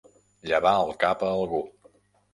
Llevar 0.51 0.71
el 0.85 0.95
cap 1.05 1.27
a 1.27 1.29
algú. 1.37 1.61